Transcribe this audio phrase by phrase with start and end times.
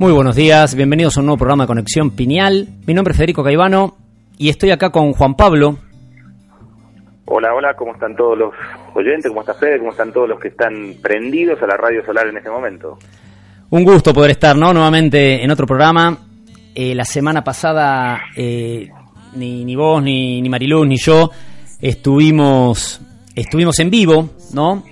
[0.00, 2.66] Muy buenos días, bienvenidos a un nuevo programa de Conexión Pineal.
[2.86, 3.98] Mi nombre es Federico Caivano
[4.38, 5.76] y estoy acá con Juan Pablo.
[7.26, 8.54] Hola, hola, ¿cómo están todos los
[8.94, 9.26] oyentes?
[9.28, 9.76] ¿Cómo está Fede?
[9.76, 12.98] ¿Cómo están todos los que están prendidos a la radio solar en este momento?
[13.68, 14.72] Un gusto poder estar ¿no?
[14.72, 16.16] nuevamente en otro programa.
[16.74, 18.88] Eh, la semana pasada eh,
[19.34, 21.30] ni, ni vos, ni, ni Mariluz, ni yo
[21.78, 23.02] estuvimos,
[23.34, 24.82] estuvimos en vivo, ¿no?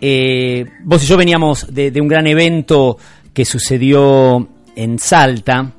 [0.00, 2.96] Eh, vos y yo veníamos de, de un gran evento
[3.36, 5.74] que sucedió en Salta,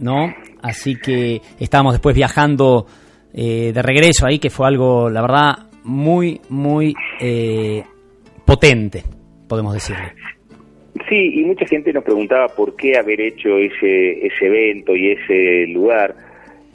[0.00, 0.34] ¿no?
[0.62, 2.86] Así que estábamos después viajando
[3.34, 5.52] eh, de regreso ahí, que fue algo, la verdad,
[5.84, 7.82] muy, muy eh,
[8.46, 9.02] potente,
[9.46, 10.14] podemos decirle.
[11.06, 15.66] Sí, y mucha gente nos preguntaba por qué haber hecho ese, ese evento y ese
[15.66, 16.16] lugar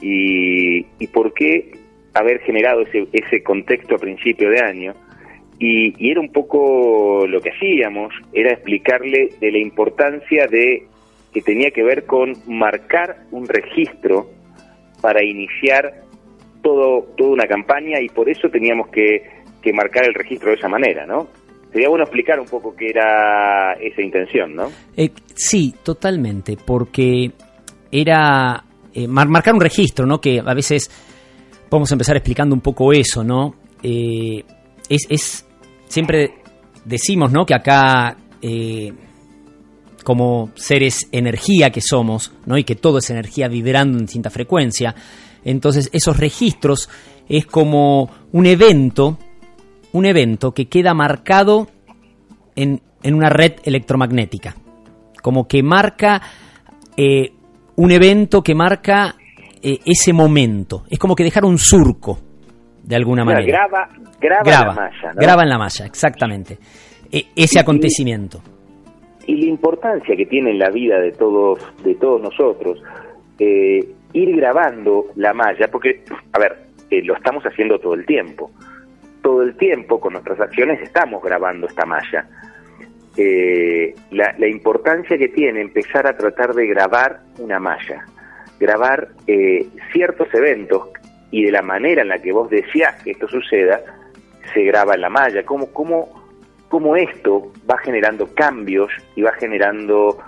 [0.00, 1.72] y, y por qué
[2.14, 4.94] haber generado ese, ese contexto a principio de año.
[5.58, 10.86] Y, era un poco lo que hacíamos, era explicarle de la importancia de
[11.32, 14.30] que tenía que ver con marcar un registro
[15.00, 16.02] para iniciar
[16.62, 19.22] todo, toda una campaña y por eso teníamos que,
[19.62, 21.28] que marcar el registro de esa manera, ¿no?
[21.72, 24.68] Sería bueno explicar un poco qué era esa intención, ¿no?
[24.96, 27.30] Eh, sí, totalmente, porque
[27.92, 30.20] era eh, mar- marcar un registro, ¿no?
[30.20, 30.90] Que a veces
[31.68, 33.54] podemos empezar explicando un poco eso, ¿no?
[33.82, 34.42] Eh,
[34.88, 35.45] es, es-
[35.96, 36.34] siempre
[36.84, 37.46] decimos, ¿no?
[37.46, 38.92] Que acá, eh,
[40.04, 42.58] como seres energía que somos, ¿no?
[42.58, 44.94] Y que todo es energía vibrando en distinta frecuencia.
[45.42, 46.90] Entonces, esos registros
[47.30, 49.16] es como un evento,
[49.92, 51.66] un evento que queda marcado
[52.54, 54.54] en, en una red electromagnética.
[55.22, 56.20] Como que marca
[56.94, 57.32] eh,
[57.76, 59.16] un evento que marca
[59.62, 60.84] eh, ese momento.
[60.90, 62.20] Es como que dejar un surco,
[62.86, 63.46] de alguna manera.
[63.46, 63.88] graba,
[64.20, 65.20] graba, graba, la malla, ¿no?
[65.20, 66.58] graba en la malla, exactamente.
[67.12, 68.40] E- ese Y- acontecimiento.
[69.26, 72.80] y la importancia que tiene en la vida de todos de todos nosotros
[73.40, 73.80] eh,
[74.12, 76.56] ir grabando la malla porque a ver
[76.90, 78.50] eh, lo estamos haciendo todo el tiempo
[79.22, 82.24] todo el tiempo con nuestras acciones estamos grabando esta malla
[83.18, 88.04] Eh, la, la importancia que tiene empezar a tratar de grabar una malla
[88.60, 90.90] grabar eh, ciertos eventos
[91.30, 93.80] y de la manera en la que vos decías que esto suceda
[94.54, 96.26] se graba en la malla cómo cómo
[96.68, 100.18] cómo esto va generando cambios y va generando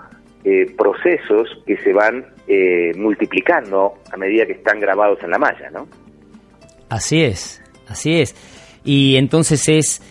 [0.43, 5.69] eh, procesos que se van eh, multiplicando a medida que están grabados en la malla,
[5.69, 5.87] ¿no?
[6.89, 8.35] Así es, así es.
[8.83, 10.01] Y entonces es,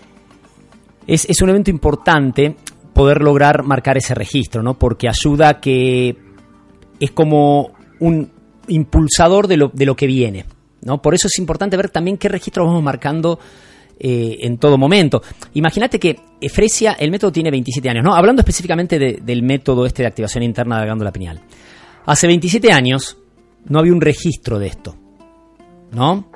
[1.07, 2.55] es, es un evento importante
[2.93, 4.75] poder lograr marcar ese registro, ¿no?
[4.75, 6.15] Porque ayuda a que
[7.01, 8.31] es como un
[8.69, 10.45] impulsador de lo, de lo que viene,
[10.83, 11.01] ¿no?
[11.03, 13.39] Por eso es importante ver también qué registro vamos marcando
[14.01, 15.23] eh, en todo momento.
[15.55, 18.15] Imagínate que Efresia, el método tiene 27 años, ¿no?
[18.15, 21.41] Hablando específicamente de- del método este de activación interna de la glándula pineal.
[22.07, 23.19] Hace 27 años
[23.65, 24.95] no había un registro de esto,
[25.93, 26.31] ¿no?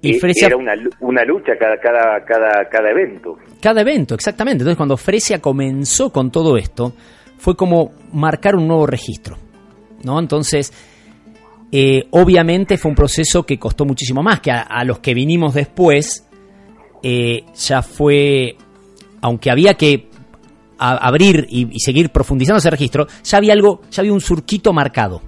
[0.00, 3.36] Y Fresia, Era una, una lucha cada, cada, cada, cada evento.
[3.60, 4.62] cada evento, exactamente.
[4.62, 6.92] Entonces, cuando Fresia comenzó con todo esto,
[7.38, 9.36] fue como marcar un nuevo registro,
[10.04, 10.18] ¿no?
[10.18, 10.72] Entonces,
[11.74, 16.28] eh, obviamente fue un proceso que costó muchísimo más que a, los que vinimos después.
[17.02, 18.56] eh, ya fue,
[19.22, 20.08] aunque había que
[20.78, 25.22] abrir y, y seguir profundizando ese registro, ya había algo, ya había un surquito marcado,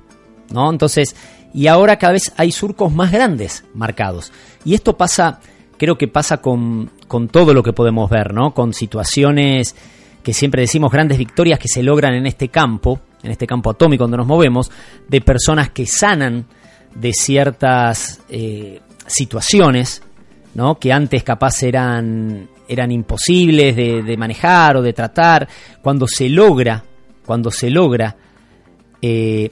[0.52, 0.70] ¿no?
[0.70, 1.16] Entonces,
[1.54, 4.32] y ahora cada vez hay surcos más grandes marcados.
[4.64, 5.40] Y esto pasa,
[5.78, 8.52] creo que pasa con, con todo lo que podemos ver, ¿no?
[8.52, 9.76] Con situaciones
[10.24, 14.04] que siempre decimos grandes victorias que se logran en este campo, en este campo atómico
[14.04, 14.72] donde nos movemos,
[15.06, 16.46] de personas que sanan
[16.94, 20.02] de ciertas eh, situaciones,
[20.54, 20.78] ¿no?
[20.78, 25.46] Que antes capaz eran, eran imposibles de, manejar o de tratar.
[25.82, 26.82] Cuando se logra,
[27.26, 28.16] cuando se logra
[29.02, 29.50] eh,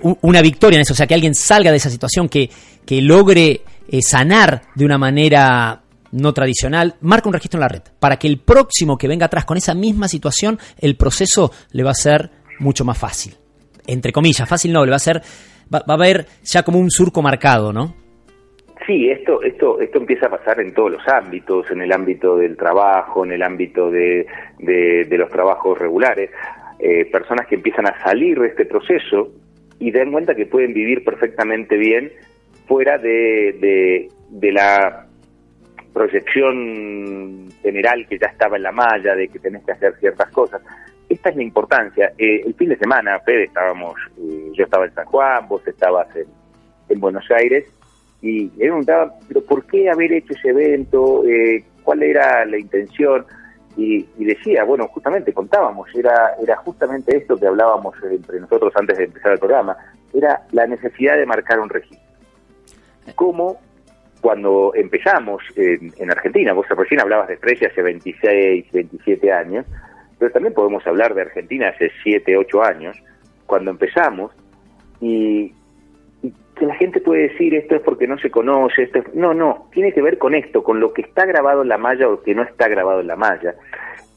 [0.00, 2.50] una victoria en eso, o sea, que alguien salga de esa situación, que,
[2.84, 5.83] que logre eh, sanar de una manera
[6.14, 9.44] no tradicional, marca un registro en la red, para que el próximo que venga atrás
[9.44, 12.30] con esa misma situación, el proceso le va a ser
[12.60, 13.34] mucho más fácil.
[13.86, 15.20] Entre comillas, fácil no, le va a ser,
[15.72, 17.94] va, a haber ya como un surco marcado, ¿no?
[18.86, 22.56] Sí, esto, esto, esto empieza a pasar en todos los ámbitos, en el ámbito del
[22.56, 24.26] trabajo, en el ámbito de,
[24.58, 26.30] de, los trabajos regulares,
[26.78, 29.32] eh, personas que empiezan a salir de este proceso
[29.78, 32.12] y den cuenta que pueden vivir perfectamente bien
[32.66, 35.06] fuera de, de, la
[35.94, 40.60] proyección general que ya estaba en la malla, de que tenés que hacer ciertas cosas.
[41.08, 42.12] Esta es la importancia.
[42.18, 46.14] Eh, el fin de semana, Fede, estábamos, eh, yo estaba en San Juan, vos estabas
[46.16, 46.26] en,
[46.88, 47.64] en Buenos Aires,
[48.20, 51.24] y me preguntaba, pero ¿por qué haber hecho ese evento?
[51.26, 53.24] Eh, ¿Cuál era la intención?
[53.76, 59.04] Y, decía, bueno, justamente contábamos, era, era justamente esto que hablábamos entre nosotros antes de
[59.04, 59.76] empezar el programa,
[60.14, 62.00] era la necesidad de marcar un registro.
[63.14, 63.60] Como
[64.24, 69.66] cuando empezamos en, Argentina, vos recién hablabas de Estrella hace 26, 27 años,
[70.18, 72.96] pero también podemos hablar de Argentina hace 7, 8 años,
[73.44, 74.32] cuando empezamos,
[74.98, 75.52] y,
[76.56, 79.92] que la gente puede decir esto es porque no se conoce, esto no, no, tiene
[79.92, 82.44] que ver con esto, con lo que está grabado en la malla o que no
[82.44, 83.56] está grabado en la malla.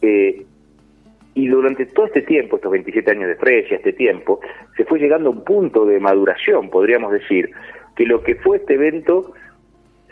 [0.01, 0.45] Eh,
[1.33, 4.39] y durante todo este tiempo, estos 27 años de Fresia, este tiempo,
[4.77, 7.51] se fue llegando a un punto de maduración, podríamos decir,
[7.97, 9.33] que lo que fue este evento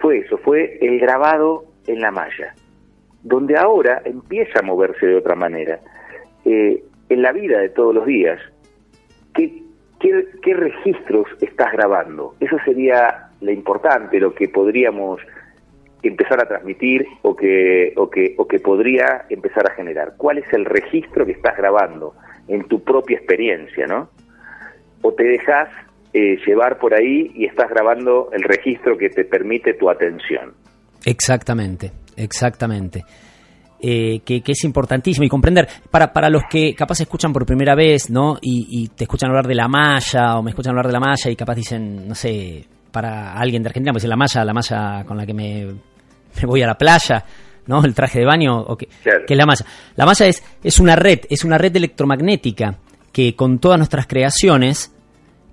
[0.05, 2.53] fue eso, fue el grabado en la malla,
[3.23, 5.79] donde ahora empieza a moverse de otra manera.
[6.45, 8.39] Eh, en la vida de todos los días,
[9.33, 9.63] ¿qué,
[9.99, 12.35] ¿qué, registros estás grabando?
[12.39, 15.21] Eso sería lo importante, lo que podríamos
[16.03, 20.13] empezar a transmitir o que, o que, o que podría empezar a generar.
[20.17, 22.13] ¿Cuál es el registro que estás grabando
[22.47, 24.11] en tu propia experiencia, no?
[25.01, 25.69] O te dejas
[26.17, 30.53] eh, llevar por ahí y estás grabando el registro que te permite tu atención.
[31.03, 33.03] Exactamente, exactamente.
[33.81, 38.09] Eh, que, es importantísimo y comprender para, para los que capaz escuchan por primera vez,
[38.09, 38.37] ¿no?
[38.41, 41.35] Y, te escuchan hablar de la malla o me escuchan hablar de la malla y
[41.35, 45.25] capaz dicen, no sé, para alguien de Argentina, pues la malla, la malla con la
[45.25, 45.67] que me,
[46.43, 47.25] voy a la playa,
[47.67, 47.83] ¿no?
[47.83, 49.65] El traje de baño, o que, es la malla.
[49.97, 52.77] La malla es, es una red, es una red electromagnética
[53.11, 54.94] que con todas nuestras creaciones,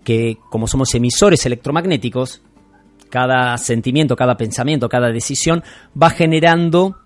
[0.05, 2.43] que como somos emisores electromagnéticos,
[3.11, 5.63] cada sentimiento, cada pensamiento, cada decisión
[6.01, 6.97] va generando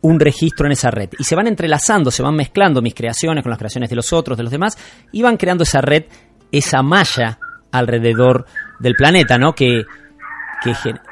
[0.00, 1.10] un registro en esa red.
[1.18, 4.36] Y se van entrelazando, se van mezclando mis creaciones con las creaciones de los otros,
[4.36, 4.76] de los demás,
[5.12, 6.04] y van creando esa red,
[6.50, 7.38] esa malla
[7.70, 8.44] alrededor
[8.80, 9.54] del planeta, ¿no?
[9.54, 9.84] Que,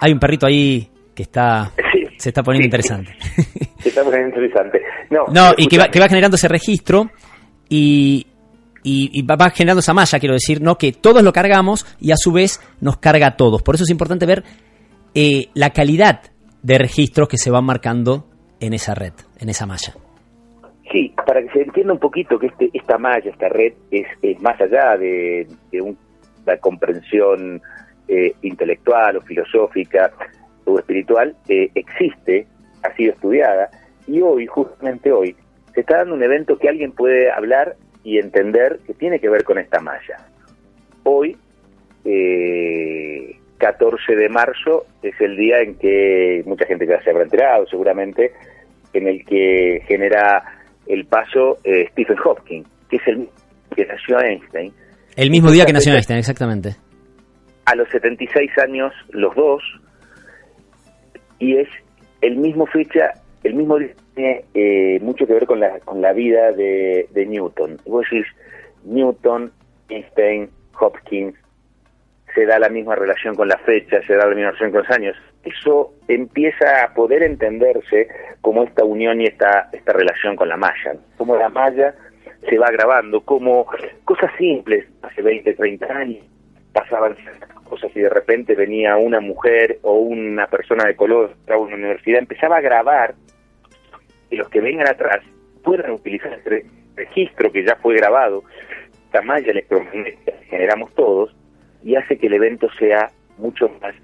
[0.00, 1.72] hay un perrito ahí que está
[2.16, 3.16] se está poniendo interesante.
[3.80, 4.82] Se está poniendo interesante.
[5.10, 7.10] No, y que va, que va, generando ese registro
[7.68, 8.26] y,
[8.82, 10.76] y, va, generando esa malla, quiero decir, ¿no?
[10.76, 13.62] Que todos lo cargamos y a su vez nos carga a todos.
[13.62, 14.44] Por eso es importante ver
[15.14, 16.22] eh, la calidad
[16.62, 18.26] de registros que se van marcando
[18.60, 19.94] en esa red, en esa malla.
[20.90, 24.06] Sí, para que se entienda un poquito que este, esta malla, esta red, es,
[24.40, 27.62] más allá de, una comprensión
[28.08, 30.10] eh, intelectual o filosófica
[30.64, 32.46] o espiritual, eh, existe,
[32.82, 33.70] ha sido estudiada,
[34.06, 35.36] y hoy, justamente hoy,
[35.74, 39.44] se está dando un evento que alguien puede hablar y entender que tiene que ver
[39.44, 40.16] con esta malla.
[41.04, 41.36] Hoy,
[42.04, 47.66] eh, 14 de marzo es el día en que mucha gente ya se habrá enterado
[47.66, 48.32] seguramente,
[48.92, 50.42] en el que genera
[50.86, 53.28] el paso eh, Stephen Hawking, que es el
[53.74, 54.72] que nació Einstein.
[55.14, 56.76] El mismo día que nació Einstein, exactamente.
[57.66, 59.62] A los 76 años los dos,
[61.38, 61.68] y es
[62.22, 63.78] el mismo fecha, el mismo
[64.14, 67.78] tiene eh, mucho que ver con la, con la vida de, de Newton.
[67.86, 68.26] Vos decís,
[68.84, 69.50] Newton,
[69.88, 71.34] Einstein, Hopkins,
[72.34, 74.90] se da la misma relación con la fecha, se da la misma relación con los
[74.90, 75.16] años.
[75.42, 78.08] Eso empieza a poder entenderse
[78.40, 81.94] como esta unión y esta, esta relación con la malla, como la malla
[82.48, 83.66] se va grabando, como
[84.04, 86.24] cosas simples, hace 20, 30 años
[86.72, 87.16] pasaban
[87.64, 92.18] cosas y de repente venía una mujer o una persona de color a una universidad,
[92.18, 93.14] empezaba a grabar
[94.30, 95.24] y los que vengan atrás
[95.62, 98.44] puedan utilizar este registro que ya fue grabado,
[99.06, 101.34] esta malla electromagnética que generamos todos,
[101.82, 103.94] y hace que el evento sea mucho más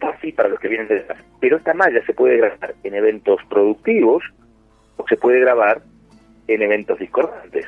[0.00, 1.22] fácil para los que vienen detrás.
[1.40, 4.22] Pero esta malla se puede grabar en eventos productivos
[4.96, 5.82] o se puede grabar
[6.48, 7.66] en eventos discordantes.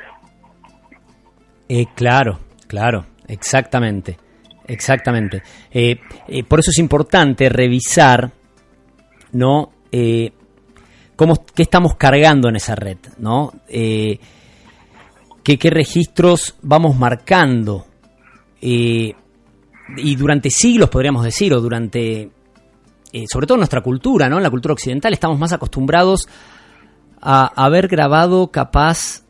[1.69, 4.17] Eh, claro, claro, exactamente,
[4.67, 5.41] exactamente.
[5.71, 5.95] Eh,
[6.27, 8.29] eh, por eso es importante revisar,
[9.31, 9.71] ¿no?
[11.15, 13.53] Eh, cómo, qué estamos cargando en esa red, ¿no?
[13.67, 14.19] qué,
[15.43, 17.85] qué registros vamos marcando
[19.97, 22.29] y durante siglos, podríamos decir, o durante,
[23.11, 24.37] eh, sobre todo en nuestra cultura, ¿no?
[24.37, 26.27] En la cultura occidental estamos más acostumbrados
[27.21, 29.23] a haber grabado capaz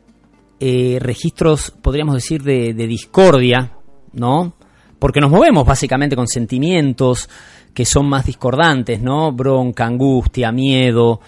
[0.60, 3.72] eh, registros, podríamos decir, de, discordia,
[4.12, 4.54] ¿no?
[4.98, 7.28] porque nos movemos básicamente con sentimientos
[7.74, 9.30] que son más discordantes, ¿no?
[9.32, 11.20] Bronca, angustia, miedo,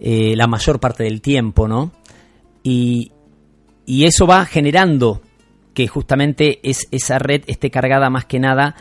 [0.00, 1.92] eh, la mayor parte del tiempo, ¿no?
[2.62, 3.12] Y,
[3.84, 5.20] y eso va generando
[5.74, 8.74] que justamente es, esa red esté cargada más que nada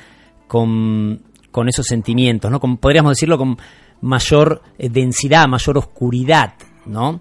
[0.48, 2.60] con, con esos sentimientos, ¿no?
[2.60, 3.58] Con, podríamos decirlo con
[4.02, 6.54] mayor eh, densidad, mayor oscuridad,
[6.86, 7.20] ¿no?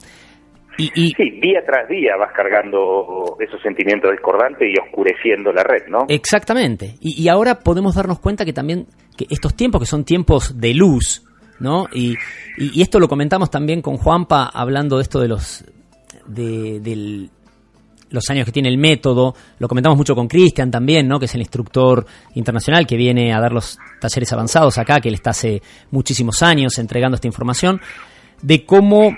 [0.77, 6.07] Y, sí, día tras día vas cargando esos sentimientos discordantes y oscureciendo la red, ¿no?
[6.09, 6.97] Exactamente.
[7.01, 8.87] Y, y, ahora podemos darnos cuenta que también
[9.17, 11.25] que estos tiempos, que son tiempos de luz,
[11.61, 11.87] ¿no?
[11.93, 12.17] Y,
[12.57, 15.65] y, esto lo comentamos también con Juanpa, hablando de esto de los,
[16.27, 17.31] de, del,
[18.15, 21.19] los años que tiene el método, lo comentamos mucho con Cristian también, ¿no?
[21.19, 25.15] que es el instructor internacional que viene a dar los talleres avanzados acá, que él
[25.15, 27.81] está hace muchísimos años entregando esta información,
[28.41, 29.17] de cómo,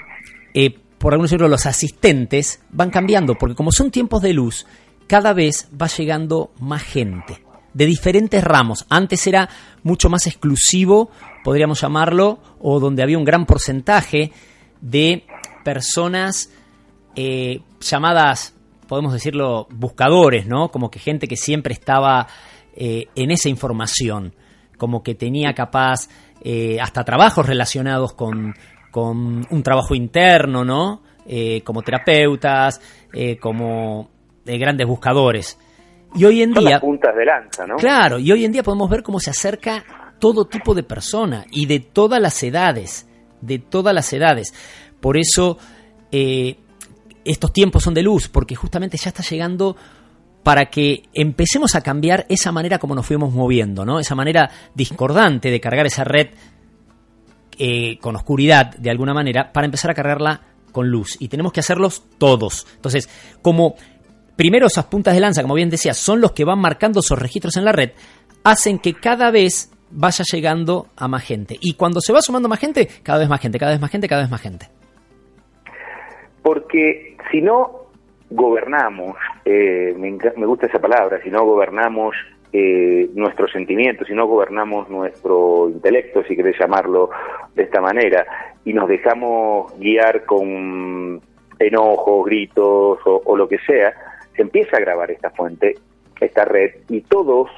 [0.55, 4.66] eh, por algunos decirlo, los asistentes van cambiando, porque como son tiempos de luz,
[5.07, 7.43] cada vez va llegando más gente,
[7.76, 8.87] de diferentes ramos.
[8.88, 9.50] Antes era
[9.83, 11.11] mucho más exclusivo,
[11.45, 14.33] podríamos llamarlo, o donde había un gran porcentaje
[14.80, 15.26] de
[15.62, 16.50] personas
[17.16, 18.54] eh, llamadas
[18.88, 20.71] podemos decirlo, buscadores, ¿no?
[20.71, 22.28] Como que gente que siempre estaba
[22.76, 24.33] eh, en esa información,
[24.78, 26.09] como que tenía capaz
[26.40, 28.54] eh, hasta trabajos relacionados con,
[28.92, 31.02] con, un trabajo interno, ¿no?
[31.64, 32.80] Como terapeutas,
[33.40, 34.09] como
[34.45, 35.59] grandes buscadores.
[36.16, 36.80] Y hoy en día...
[36.80, 37.76] puntas de lanza, ¿no?
[37.76, 39.85] Claro, y hoy en día podemos ver cómo se acerca
[40.18, 43.08] todo tipo de persona y de todas las edades,
[43.40, 44.54] de todas las edades.
[45.00, 45.58] Por eso
[47.26, 49.76] estos tiempos son de luz, porque justamente ya está llegando
[50.42, 53.99] para que empecemos a cambiar esa manera como nos fuimos moviendo, ¿no?
[53.99, 56.28] Esa manera discordante de cargar esa red
[57.58, 61.16] eh, con oscuridad, de alguna manera, para empezar a cargarla con luz.
[61.18, 62.66] Y tenemos que hacerlos todos.
[62.76, 63.08] Entonces,
[63.42, 63.75] como
[64.37, 67.57] primero esas puntas de lanza, como bien decía, son los que van marcando esos registros
[67.57, 67.90] en la red,
[68.45, 71.57] hacen que cada vez vaya llegando a más gente.
[71.61, 74.09] Y cuando se va sumando más gente, cada vez más gente, cada vez más gente,
[74.09, 74.66] cada vez más gente.
[76.43, 77.87] Porque si no
[78.31, 82.14] gobernamos, eh, me, gusta esa palabra, si no gobernamos
[82.52, 87.11] eh, nuestros sentimientos, si no gobernamos nuestro intelecto, si querés llamarlo
[87.55, 88.26] de esta manera,
[88.64, 91.21] y nos dejamos guiar con
[91.59, 93.95] enojos, gritos o, o lo que sea,
[94.37, 95.75] se empieza a grabar esta fuente,
[96.21, 97.50] esta red, y todos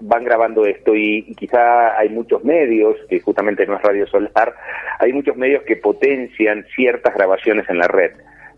[0.00, 4.54] van grabando esto y, quizá hay muchos medios, que justamente no es Radio Solar,
[5.00, 8.12] hay muchos medios que potencian ciertas grabaciones en la red.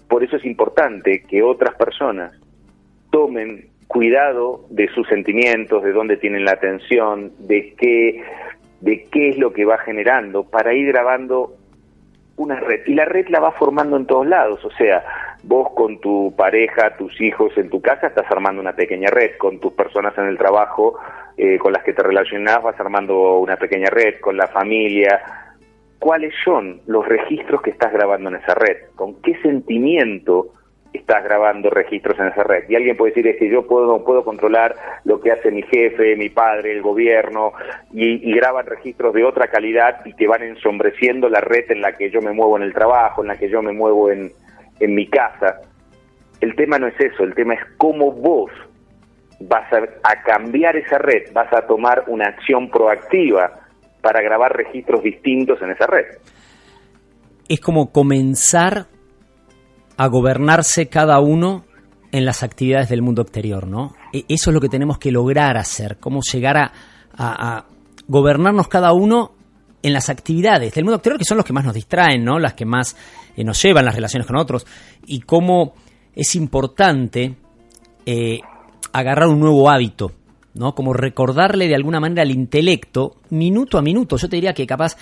[0.08, 2.32] Por eso es importante que otras personas
[3.10, 8.22] tomen cuidado de sus sentimientos, de dónde tienen la atención, de qué,
[8.80, 11.56] de qué es lo que va generando, para ir grabando
[12.36, 12.82] una red.
[12.86, 15.02] Y la red la va formando en todos lados, o sea,
[15.42, 19.58] vos con tu pareja, tus hijos en tu casa estás armando una pequeña red, con
[19.58, 20.98] tus personas en el trabajo
[21.42, 25.22] eh, con las que te relacionás vas armando una pequeña red, con la familia.
[25.98, 28.90] ¿Cuáles son los registros que estás grabando en esa red?
[28.94, 30.48] ¿Con qué sentimiento
[30.92, 32.64] estás grabando registros en esa red?
[32.68, 36.14] Y alguien puede decir, es que yo puedo, puedo controlar lo que hace mi jefe,
[36.14, 37.54] mi padre, el gobierno,
[37.90, 41.96] y, y graban registros de otra calidad y que van ensombreciendo la red en la
[41.96, 44.30] que yo me muevo en el trabajo, en la que yo me muevo en,
[44.80, 45.60] en mi casa.
[46.40, 48.50] El tema no es eso, el tema es cómo vos
[49.40, 53.60] vas a, cambiar esa red, vas a tomar una acción proactiva
[54.02, 56.06] para grabar registros distintos en esa red.
[57.48, 58.86] Es como comenzar
[59.96, 61.64] a gobernarse cada uno
[62.12, 63.94] en las actividades del mundo exterior, ¿no?
[64.12, 67.64] E, eso es lo que tenemos que lograr hacer, cómo llegar a,
[68.08, 69.32] gobernarnos cada uno
[69.82, 72.38] en las actividades del mundo exterior, que son los que más nos distraen, ¿no?
[72.38, 72.96] Las que más
[73.36, 74.66] eh, nos llevan las relaciones con otros,
[75.06, 75.74] y cómo
[76.14, 77.36] es importante
[78.06, 78.40] eh,
[78.92, 80.12] agarrar un nuevo hábito,
[80.54, 80.74] ¿no?
[80.74, 84.96] Como recordarle de alguna manera al intelecto, minuto a minuto, yo te diría que capaz,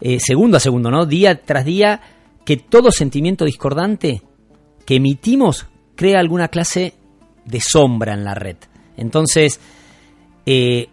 [0.00, 1.06] eh, segundo a segundo, ¿no?
[1.06, 2.00] Día tras día,
[2.44, 4.22] que todo sentimiento discordante
[4.84, 6.94] que emitimos crea alguna clase
[7.44, 8.56] de sombra en la red.
[8.96, 9.60] Entonces,
[10.46, 10.88] eh,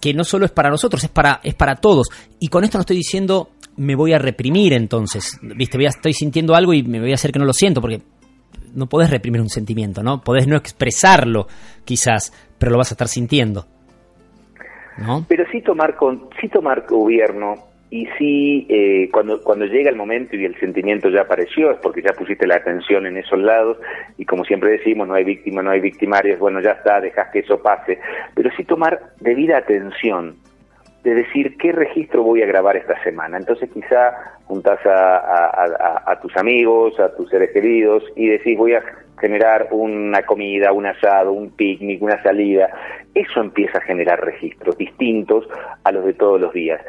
[0.00, 2.08] que no solo es para nosotros, es para, es para todos.
[2.38, 6.14] Y con esto no estoy diciendo me voy a reprimir entonces, viste, voy a, estoy
[6.14, 8.00] sintiendo algo y me voy a hacer que no lo siento, porque
[8.74, 10.22] no podés reprimir un sentimiento, ¿no?
[10.22, 11.46] Podés no expresarlo,
[11.84, 13.66] quizás, pero lo vas a estar sintiendo.
[14.98, 15.26] ¿no?
[15.28, 17.54] Pero sí tomar, con, sí tomar gobierno
[17.96, 22.02] y sí, eh, cuando, cuando llega el momento y el sentimiento ya apareció, es porque
[22.02, 23.78] ya pusiste la atención en esos lados
[24.18, 27.38] y como siempre decimos, no hay víctima, no hay victimarios, bueno, ya está, dejas que
[27.38, 27.98] eso pase,
[28.34, 30.36] pero sí tomar debida atención
[31.04, 33.38] de decir qué registro voy a grabar esta semana.
[33.38, 34.12] Entonces quizá
[34.44, 38.82] juntas a, tus amigos, a tus seres queridos y decís voy a
[39.18, 42.68] generar una comida, un asado, un picnic, una salida,
[43.14, 45.48] eso empieza a generar registros distintos
[45.84, 46.82] a los de todos los días.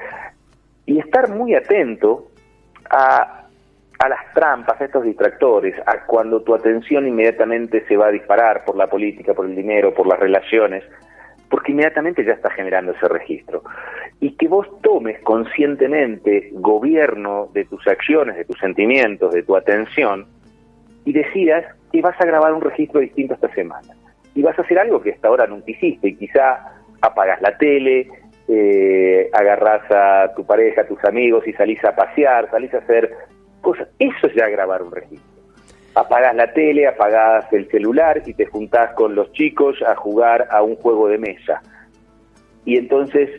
[0.88, 2.32] Y estar muy atento
[2.90, 3.44] a,
[4.00, 8.66] a las trampas, a estos distractores, a cuando tu atención inmediatamente se va a disparar
[8.66, 10.84] por la política, por el dinero, por las relaciones,
[11.50, 13.64] porque inmediatamente ya está generando ese registro.
[14.20, 20.26] Y que vos tomes conscientemente gobierno de tus acciones, de tus sentimientos, de tu atención,
[21.06, 23.94] y decidas que vas a grabar un registro distinto esta semana.
[24.36, 28.10] Y vas a hacer algo que hasta ahora nunca hiciste, y quizá apagas la tele,
[28.48, 33.12] eh, agarrás a tu pareja, a tus amigos y salís a pasear, salís a hacer
[33.62, 33.88] cosas.
[34.00, 35.38] Eso es ya grabar un registro
[35.98, 40.62] apagás la tele, apagás el celular y te juntás con los chicos a jugar a
[40.62, 41.62] un juego de mesa.
[42.66, 43.30] Y entonces,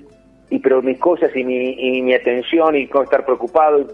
[0.50, 3.86] y pero mis cosas y mi, y mi atención y cómo estar preocupado,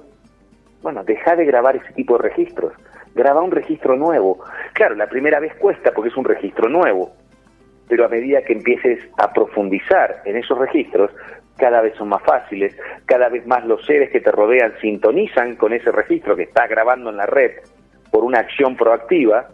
[0.83, 2.73] bueno, deja de grabar ese tipo de registros.
[3.15, 4.39] Graba un registro nuevo.
[4.73, 7.13] Claro, la primera vez cuesta porque es un registro nuevo,
[7.89, 11.11] pero a medida que empieces a profundizar en esos registros,
[11.57, 12.77] cada vez son más fáciles,
[13.07, 17.11] cada vez más los seres que te rodean sintonizan con ese registro que estás grabando
[17.11, 17.53] en la red
[18.11, 19.49] por una acción proactiva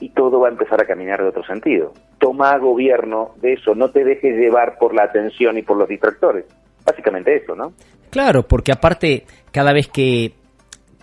[0.00, 1.92] y todo va a empezar a caminar de otro sentido.
[2.18, 6.44] Toma gobierno de eso, no te dejes llevar por la atención y por los distractores.
[6.84, 7.72] Básicamente eso, ¿no?
[8.10, 10.32] Claro, porque aparte, cada vez que,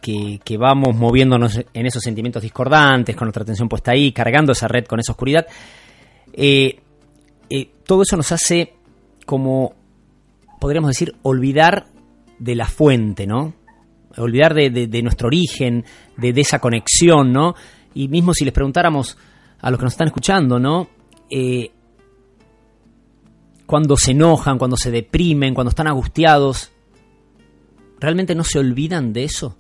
[0.02, 4.86] que, vamos moviéndonos en esos sentimientos discordantes, con nuestra atención puesta ahí, cargando esa red
[4.86, 5.48] con esa oscuridad,
[6.42, 6.80] eh,
[7.50, 8.74] eh, todo eso nos hace
[9.26, 9.74] como,
[10.62, 11.88] podríamos decir, olvidar
[12.40, 13.54] de la fuente, ¿no?
[14.16, 15.84] olvidar de, nuestro origen,
[16.18, 17.56] de, esa conexión, ¿no?
[17.94, 19.18] Y mismo si les preguntáramos
[19.60, 20.88] a los que nos están escuchando, ¿no?
[21.30, 21.72] Eh,
[23.66, 26.72] cuando se enojan, cuando se deprimen, cuando están angustiados,
[28.00, 29.58] ¿realmente no se olvidan de eso?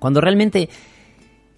[0.00, 0.68] Cuando realmente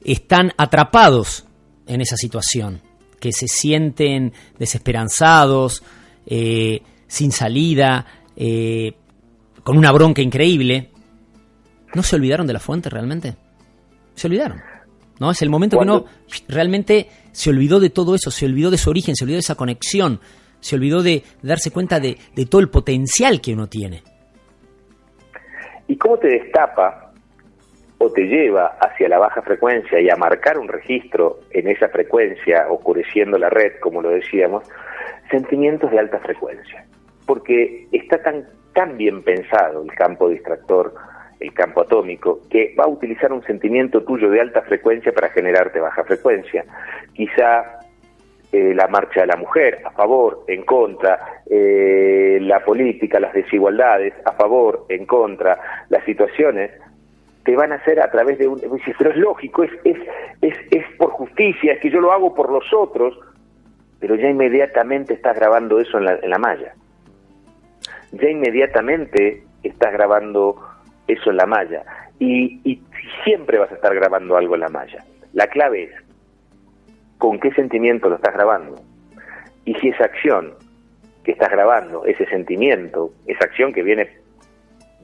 [0.05, 1.47] están atrapados
[1.87, 2.81] en esa situación,
[3.23, 5.83] que se sienten desesperanzados,
[6.27, 8.05] eh, sin salida,
[8.37, 8.93] eh,
[9.63, 10.91] con una bronca increíble,
[11.95, 13.35] ¿No se olvidaron de la fuente realmente?
[14.15, 14.61] Se olvidaron.
[15.21, 15.31] ¿No?
[15.31, 16.07] Es el momento que uno
[16.49, 19.55] realmente se olvidó de todo eso, se olvidó de su origen, se olvidó de esa
[19.55, 20.21] conexión,
[20.59, 22.17] se olvidó de, darse cuenta de,
[22.49, 24.03] todo el potencial que uno tiene.
[25.87, 27.02] ¿Y cómo te destapa
[28.03, 32.67] o te lleva hacia la baja frecuencia y a marcar un registro en esa frecuencia,
[32.69, 34.69] oscureciendo la red, como lo decíamos,
[35.31, 36.85] sentimientos de alta frecuencia?
[37.27, 40.93] Porque está tan, tan bien pensado el campo distractor
[41.39, 45.81] el campo atómico, que va a utilizar un sentimiento tuyo de alta frecuencia para generarte
[45.81, 46.65] baja frecuencia.
[47.15, 47.81] Quizá
[48.53, 54.15] eh, la marcha de la mujer, a favor, en contra, eh, la política, las desigualdades,
[54.25, 56.71] a favor, en contra, las situaciones,
[57.45, 58.61] te van a hacer a través de un...
[58.99, 59.99] Pero es lógico, es, es,
[60.43, 63.19] es, es por justicia, es que yo lo hago por los otros,
[63.99, 66.75] pero ya inmediatamente estás grabando eso en la, en la malla.
[68.13, 70.57] Ya inmediatamente estás grabando
[71.09, 71.85] eso en la malla.
[72.19, 72.81] Y,
[73.25, 75.05] siempre vas a estar grabando algo en la malla.
[75.33, 75.91] La clave es
[77.19, 78.81] con qué sentimiento lo estás grabando.
[79.65, 80.55] Y si esa acción
[81.25, 84.09] que estás grabando, ese sentimiento, esa acción que viene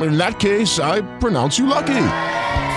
[0.00, 2.06] In that case, I pronounce you lucky.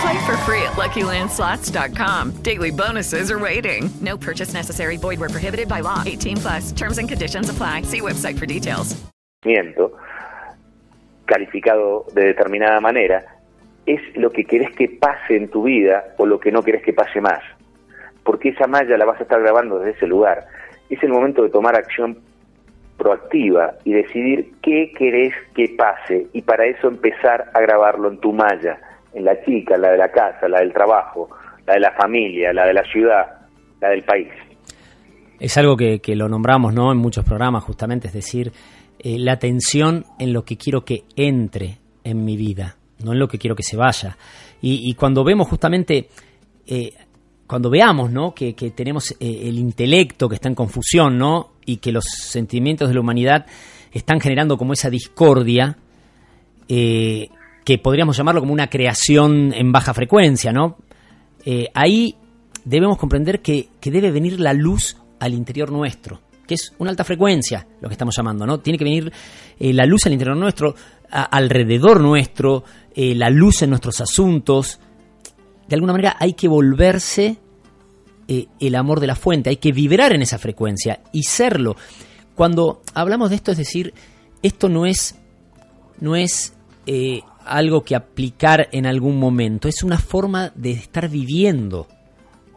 [0.02, 2.42] Play for free at LuckyLandSlots.com.
[2.42, 3.90] Daily bonuses are waiting.
[4.00, 4.96] No purchase necessary.
[4.96, 6.02] Void where prohibited by law.
[6.06, 6.72] 18 plus.
[6.72, 7.82] Terms and conditions apply.
[7.82, 8.94] See website for details.
[11.26, 13.24] Calificado de determinada manera
[13.84, 16.92] es lo que querés que pase en tu vida o lo que no querés que
[16.92, 17.42] pase más.
[18.28, 20.48] porque esa malla la vas a estar grabando desde ese lugar.
[20.90, 22.18] Es el momento de tomar acción
[22.98, 28.32] proactiva y decidir qué querés que pase y para eso empezar a grabarlo en tu
[28.32, 28.78] malla,
[29.14, 31.30] en la chica, la de la casa, la del trabajo,
[31.66, 33.26] la de la familia, la de la ciudad,
[33.80, 34.28] la del país.
[35.38, 36.90] Es algo que, lo nombramos ¿no?
[36.90, 38.52] en muchos programas justamente, es decir,
[38.98, 42.76] eh, la atención en lo que quiero que entre en mi vida.
[43.04, 44.16] no en lo que quiero que se vaya.
[44.60, 46.08] Y, cuando vemos justamente,
[46.66, 46.92] eh,
[47.46, 48.34] cuando veamos ¿no?
[48.34, 51.57] que, tenemos eh, el intelecto que está en confusión, ¿no?
[51.68, 53.46] Y que los sentimientos de la humanidad
[53.92, 55.78] están generando como esa discordia,
[56.68, 57.28] eh,
[57.64, 60.76] que podríamos llamarlo como una creación en baja frecuencia, ¿no?
[61.72, 62.14] ahí
[62.66, 67.04] debemos comprender que, que debe venir la luz al interior nuestro que es una alta
[67.04, 68.58] frecuencia, lo que estamos llamando, ¿no?
[68.58, 69.12] Tiene que venir
[69.60, 70.74] eh, la luz al interior nuestro,
[71.10, 74.80] alrededor nuestro, eh, la luz en nuestros asuntos.
[75.68, 77.38] De alguna manera hay que volverse
[78.28, 81.76] eh, el amor de la fuente, hay que vibrar en esa frecuencia y serlo.
[82.34, 83.94] Cuando hablamos de esto, es decir,
[84.42, 85.16] esto no es,
[86.00, 86.54] no es
[87.44, 91.86] algo que aplicar en algún momento, es una forma de estar viviendo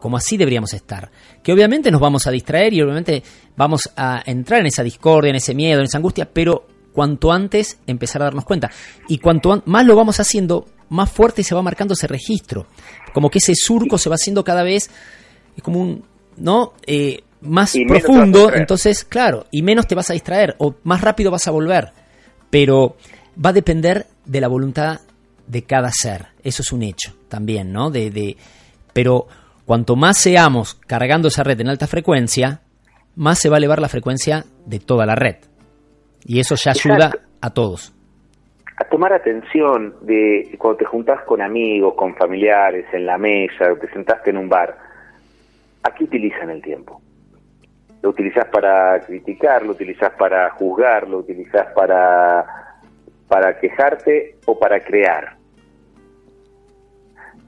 [0.02, 1.10] como así deberíamos estar.
[1.42, 3.24] Que obviamente nos vamos a distraer y obviamente
[3.56, 7.78] vamos a entrar en esa discordia, en ese miedo, en esa angustia, pero cuanto antes
[7.88, 8.70] empezar a darnos cuenta.
[9.08, 12.66] Y cuanto más lo vamos haciendo, más fuerte se va marcando ese registro.
[13.14, 14.90] Como que ese surco se va haciendo cada vez
[15.62, 16.04] como un,
[16.38, 16.74] ¿no?
[16.86, 21.48] Eh, más profundo, entonces, claro, y menos te vas a distraer o más rápido vas
[21.48, 21.90] a volver.
[22.50, 22.96] Pero
[23.44, 25.02] va a depender de la voluntad
[25.48, 26.28] de cada ser.
[26.44, 27.90] Eso es un hecho también, ¿no?
[27.90, 28.38] De, de,
[28.94, 29.28] pero
[29.72, 32.60] Cuanto más seamos cargando esa red en alta frecuencia,
[33.16, 35.38] más se va a elevar la frecuencia de toda la red.
[36.26, 37.94] Y eso ya ayuda a todos.
[38.76, 43.90] A tomar atención de cuando te juntás con amigos, con familiares, en la mesa, te
[43.94, 44.76] sentaste en un bar.
[45.84, 47.02] ¿A qué utilizan el tiempo?
[48.02, 52.46] ¿Lo utilizás para criticar, lo utilizás para juzgar, lo utilizás para,
[53.28, 55.42] para quejarte o para crear?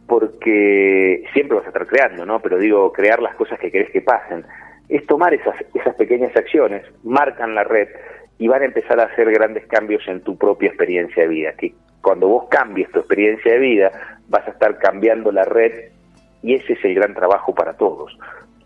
[0.07, 2.39] porque siempre vas a estar creando, ¿no?
[2.39, 4.45] Pero digo, crear las cosas que querés que pasen.
[4.89, 7.87] Es tomar esas, esas pequeñas acciones, marcan la red
[8.37, 11.53] y van a empezar a hacer grandes cambios en tu propia experiencia de vida.
[11.53, 15.92] Que cuando vos cambies tu experiencia de vida, vas a estar cambiando la red
[16.43, 18.15] y ese es el gran trabajo para todos.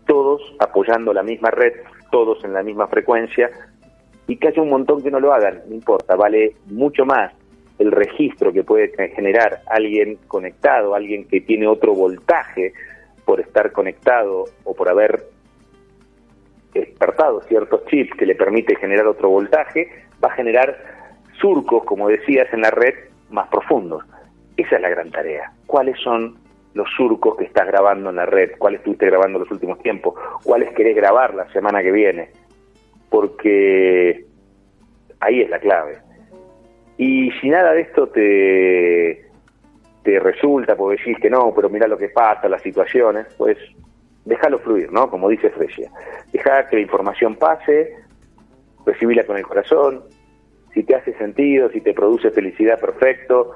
[0.06, 1.72] Todos apoyando la misma red,
[2.10, 3.50] todos en la misma frecuencia
[4.26, 7.32] y que haya un montón que no lo hagan, no importa, vale mucho más
[7.78, 12.72] el registro que puede generar alguien conectado, alguien que tiene otro voltaje
[13.24, 15.26] por estar conectado o por haber
[16.74, 19.88] despertado ciertos chips que le permite generar otro voltaje,
[20.22, 20.76] va a generar
[21.40, 22.94] surcos, como decías, en la red
[23.30, 24.04] más profundos.
[24.56, 25.52] Esa es la gran tarea.
[25.66, 26.36] ¿Cuáles son
[26.78, 28.52] los surcos que estás grabando en la red?
[28.58, 30.14] ¿Cuáles estuviste grabando los últimos tiempos?
[30.42, 32.30] ¿Cuáles querés grabar la semana que viene?
[33.10, 34.24] Porque
[35.20, 36.08] ahí es la clave
[36.98, 39.24] y si nada de esto te,
[40.02, 43.56] te resulta, porque decís que no, pero mira lo que pasa, las situaciones, pues
[44.24, 45.08] déjalo fluir, ¿no?
[45.08, 45.90] Como dice Fresia.
[46.32, 47.94] Deja que la información pase,
[48.84, 50.02] recibirla con el corazón,
[50.74, 53.52] si te hace sentido, si te produce felicidad, perfecto,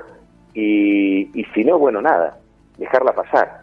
[0.55, 2.39] y, y si no, bueno, nada,
[2.83, 3.63] dejarla pasar.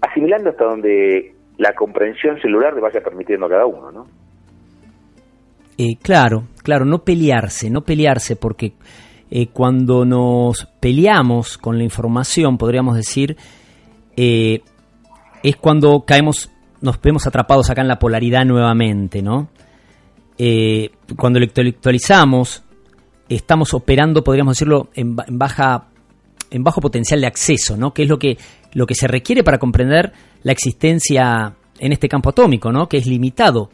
[0.00, 4.06] Asimilando hasta donde la comprensión celular le vaya permitiendo a cada uno, ¿no?
[5.76, 8.72] Eh, claro, claro, no pelearse, no pelearse, porque
[9.30, 13.36] eh, cuando nos peleamos con la información, podríamos decir,
[14.16, 14.60] eh,
[15.44, 19.48] es cuando caemos, nos vemos atrapados acá en la polaridad nuevamente, ¿no?
[21.16, 22.64] cuando intelectualizamos,
[23.28, 25.87] estamos operando, podríamos decirlo, en, baja,
[26.50, 27.92] en bajo potencial de acceso, ¿no?
[27.92, 28.38] Que es lo que,
[28.72, 32.88] lo que se requiere para comprender la existencia en este campo atómico, ¿no?
[32.88, 33.70] Que es limitado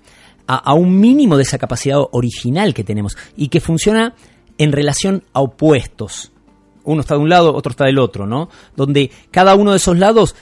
[0.46, 4.14] a, un mínimo de esa capacidad original que tenemos y que funciona
[4.58, 6.32] en relación a opuestos.
[6.84, 8.50] Uno está de un lado, otro está del otro, ¿no?
[8.76, 10.36] Donde cada uno de esos lados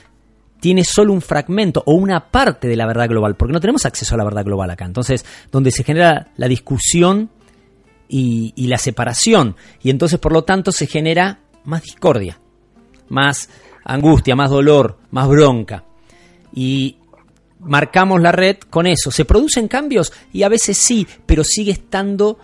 [0.59, 4.15] tiene solo un fragmento o una parte de la verdad global, porque no tenemos acceso
[4.15, 4.85] a la verdad global acá.
[4.85, 7.29] Entonces, donde se genera la discusión
[8.09, 12.39] y, y la separación, y entonces, por lo tanto, se genera más discordia,
[13.09, 13.49] más
[13.83, 15.83] angustia, más dolor, más bronca.
[16.53, 16.97] Y
[17.59, 19.11] marcamos la red con eso.
[19.11, 20.11] ¿Se producen cambios?
[20.31, 22.37] Y a veces sí, pero sigue estando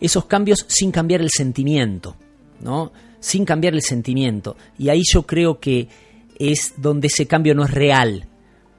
[0.00, 2.16] esos cambios sin cambiar el sentimiento,
[2.60, 2.92] ¿no?
[3.20, 4.56] Sin cambiar el sentimiento.
[4.78, 5.88] Y ahí yo creo que
[6.38, 8.26] es donde ese cambio no es real,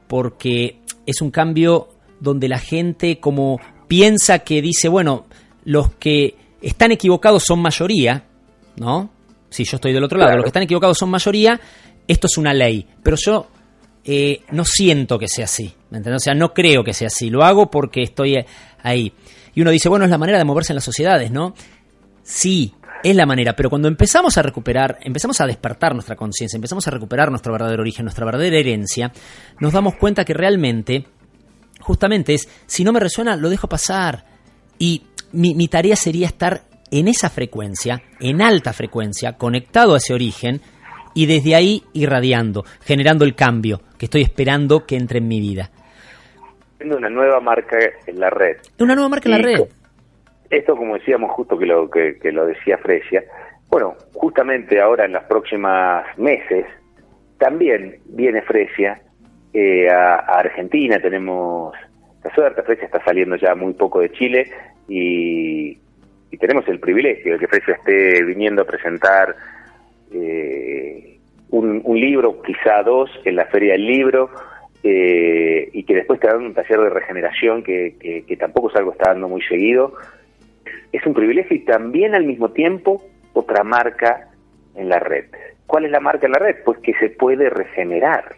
[0.08, 5.26] porque es un cambio donde la gente como piensa que dice, bueno,
[5.64, 8.26] los que están equivocados son mayoría,
[8.78, 9.12] ¿no?
[9.52, 11.60] Si yo estoy del otro lado, los que están equivocados son mayoría,
[12.08, 13.48] esto es una ley, pero yo
[14.04, 15.74] eh, no siento que sea así.
[15.90, 17.30] ¿me O sea, no creo que sea así.
[17.30, 18.46] Lo hago porque estoy eh,
[18.82, 19.14] ahí.
[19.54, 21.54] Y uno dice, bueno, es la manera de moverse en las sociedades, ¿no?
[22.24, 26.88] Sí, es la manera, pero cuando empezamos a recuperar, empezamos a despertar nuestra conciencia, empezamos
[26.88, 29.12] a recuperar nuestro verdadero origen, nuestra verdadera herencia,
[29.60, 31.08] nos damos cuenta que realmente,
[31.82, 34.26] justamente es, si no me resuena, lo dejo pasar.
[34.80, 40.14] Y mi, mi tarea sería estar en esa frecuencia, en alta frecuencia, conectado a ese
[40.14, 40.62] origen,
[41.14, 45.70] y desde ahí irradiando, generando el cambio que estoy esperando que entre en mi vida.
[46.84, 47.78] Una nueva marca
[48.08, 48.58] en la red.
[48.80, 49.62] Una nueva marca en la red.
[50.50, 53.24] Esto, como decíamos, justo que lo, que, que lo decía Fresia,
[53.70, 56.66] bueno, justamente ahora en los próximos meses,
[57.38, 59.02] también viene Fresia
[59.54, 61.74] eh, a, a Argentina, tenemos
[62.24, 64.52] la suerte, Fresia está saliendo ya muy poco de Chile
[64.90, 65.78] y,
[66.32, 69.36] y tenemos el privilegio de que Fresia esté viniendo a presentar
[70.14, 71.18] eh,
[71.50, 74.30] un, libro, quizá dos, en la Feria del Libro,
[74.84, 78.76] eh, y que después te dan un taller de regeneración que, que- que tampoco es
[78.78, 79.94] algo que está dando muy seguido.
[80.92, 84.30] Es un privilegio y también al mismo tiempo otra marca
[84.76, 85.26] en la red.
[85.68, 86.56] ¿Cuál es la marca en la red?
[86.66, 88.36] Pues que se puede regenerar.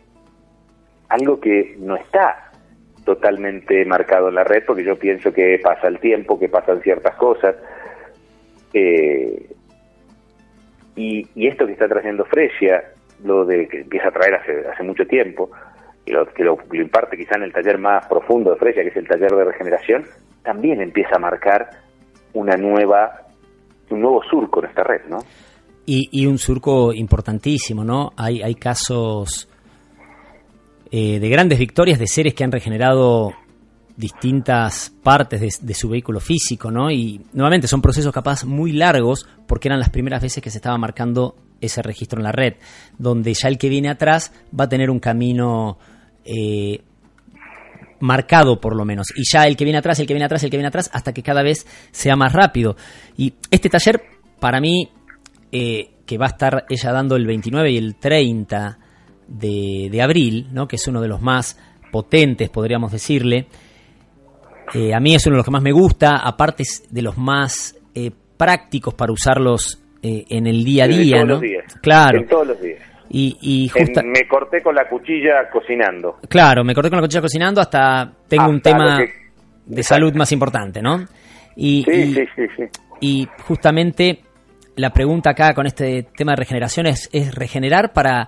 [1.09, 2.51] Algo que no está
[3.05, 7.15] totalmente marcado en la red, porque yo pienso que pasa el tiempo, que pasan ciertas
[7.15, 7.55] cosas.
[8.73, 9.49] Eh,
[10.95, 12.83] y, esto que está trayendo Fresia,
[13.23, 15.51] lo de que empieza a traer hace, hace mucho tiempo,
[16.05, 18.89] y lo, que lo, lo imparte quizá en el taller más profundo de Fresia, que
[18.89, 20.05] es el taller de regeneración,
[20.43, 21.69] también empieza a marcar
[22.33, 23.21] una nueva,
[23.89, 25.19] un nuevo surco en esta red, ¿no?
[25.85, 28.11] Y, y un surco importantísimo, ¿no?
[28.17, 29.49] Hay, hay casos
[30.91, 33.33] eh, de grandes victorias de seres que han regenerado
[33.95, 36.89] distintas partes de, su vehículo físico, ¿no?
[36.89, 40.77] Y nuevamente son procesos capaz muy largos porque eran las primeras veces que se estaba
[40.77, 42.55] marcando ese registro en la red,
[42.97, 45.77] donde ya el que viene atrás va a tener un camino
[46.25, 46.81] eh,
[47.99, 49.07] marcado por lo menos.
[49.15, 51.13] Y ya el que viene atrás, el que viene atrás, el que viene atrás, hasta
[51.13, 52.75] que cada vez sea más rápido.
[53.15, 54.01] Y este taller,
[54.39, 54.89] para mí,
[55.51, 58.79] eh, que va a estar ella dando el 29 y el 30
[59.27, 60.67] de, de abril, ¿no?
[60.67, 61.57] que es uno de los más
[61.91, 63.47] potentes, podríamos decirle.
[64.73, 67.17] Eh, a mí es uno de los que más me gusta, aparte es de los
[67.17, 71.33] más eh, prácticos para usarlos eh, en el día a día, todos ¿no?
[71.33, 71.63] los días.
[71.81, 72.19] Claro.
[72.19, 72.79] En todos los días.
[73.09, 76.17] Y, y En- me corté con la cuchilla cocinando.
[76.27, 79.11] Claro, me corté con la cuchilla cocinando hasta tengo un tema que-
[79.65, 81.05] de salud más importante, ¿no?
[81.55, 82.63] Y, Sí, y- sí, sí, sí.
[83.01, 84.21] y justamente
[84.75, 88.27] la pregunta acá con este tema de regeneración es, ¿es regenerar para,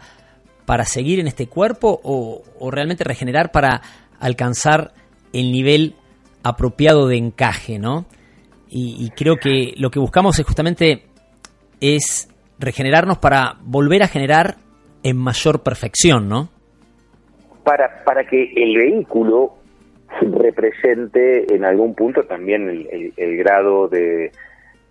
[0.67, 3.81] para seguir en este cuerpo o, o realmente regenerar para
[4.19, 4.91] alcanzar
[5.33, 5.95] el nivel
[6.45, 8.05] apropiado de encaje, ¿no?
[8.67, 11.03] Y, creo que lo que buscamos es justamente
[11.79, 12.27] es
[12.59, 14.55] regenerarnos para volver a generar
[15.01, 16.49] en mayor perfección, ¿no?
[17.65, 19.55] para, para que el vehículo
[20.21, 22.69] represente en algún punto también
[23.17, 24.31] el, grado de,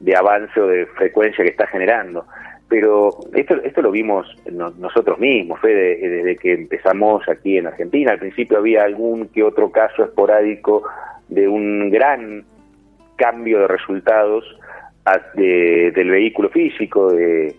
[0.01, 2.27] de avance o de frecuencia que está generando.
[2.69, 8.13] Pero esto, esto lo vimos no- nosotros mismos, Fede, desde que empezamos aquí en Argentina.
[8.13, 10.83] Al principio había algún que otro caso esporádico
[11.29, 12.45] de un gran
[13.17, 14.45] cambio de resultados
[15.35, 17.55] de- del vehículo físico, de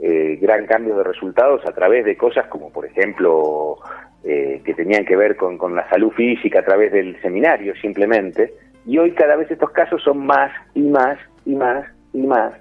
[0.00, 3.78] eh, gran cambio de resultados a través de cosas como, por ejemplo,
[4.24, 8.54] eh, que tenían que ver con, con la salud física a través del seminario simplemente.
[8.86, 12.54] Y hoy cada vez estos casos son más y más y más y más,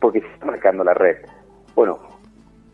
[0.00, 1.18] porque se está marcando la red.
[1.74, 1.98] Bueno,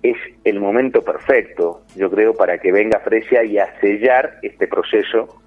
[0.02, 5.42] es el momento perfecto, yo creo, para que venga Fresia y a sellar este proceso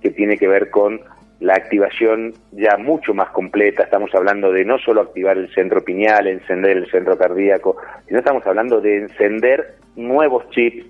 [0.00, 1.00] que tiene que ver con
[1.40, 3.84] la activación ya mucho más completa.
[3.84, 8.44] Estamos hablando de no solo activar el centro pineal, encender el centro cardíaco, sino estamos
[8.46, 10.86] hablando de encender nuevos chips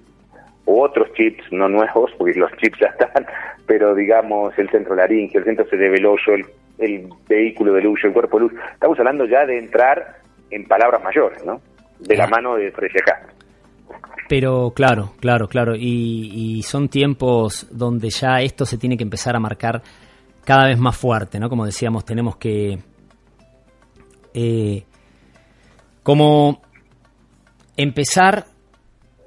[0.65, 3.27] o otros chips, no nuevos, porque los chips ya están,
[3.67, 6.47] pero digamos el centro laringio, el centro cerebelloso, el,
[6.79, 8.53] el vehículo de luz, el cuerpo de luz.
[8.73, 10.17] Estamos hablando ya de entrar
[10.51, 11.61] en palabras mayores, ¿no?
[11.99, 13.38] De la mano de Fresia Castro.
[14.29, 15.75] Pero claro, claro, claro.
[15.75, 19.83] Y, son tiempos donde ya esto se tiene que empezar a marcar
[20.45, 21.49] cada vez más fuerte, ¿no?
[21.49, 22.79] Como decíamos, tenemos que...
[24.35, 24.85] eh,
[26.03, 26.61] como
[27.77, 28.47] empezar